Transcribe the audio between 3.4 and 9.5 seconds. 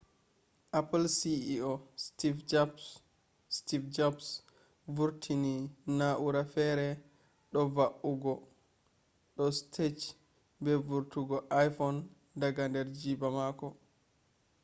steve jobs vurtini na’ura fere do va’ugo do